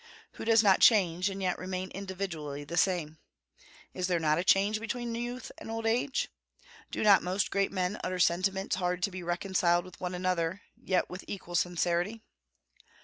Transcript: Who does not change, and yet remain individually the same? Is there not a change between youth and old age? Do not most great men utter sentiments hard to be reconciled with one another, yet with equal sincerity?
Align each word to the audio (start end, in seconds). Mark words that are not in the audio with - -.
Who 0.31 0.45
does 0.45 0.63
not 0.63 0.79
change, 0.79 1.29
and 1.29 1.43
yet 1.43 1.59
remain 1.59 1.91
individually 1.91 2.63
the 2.63 2.75
same? 2.75 3.19
Is 3.93 4.07
there 4.07 4.19
not 4.19 4.39
a 4.39 4.43
change 4.43 4.79
between 4.79 5.13
youth 5.13 5.51
and 5.59 5.69
old 5.69 5.85
age? 5.85 6.27
Do 6.89 7.03
not 7.03 7.21
most 7.21 7.51
great 7.51 7.71
men 7.71 7.99
utter 8.03 8.17
sentiments 8.17 8.77
hard 8.77 9.03
to 9.03 9.11
be 9.11 9.21
reconciled 9.21 9.85
with 9.85 10.01
one 10.01 10.15
another, 10.15 10.63
yet 10.75 11.07
with 11.07 11.23
equal 11.27 11.53
sincerity? 11.53 12.23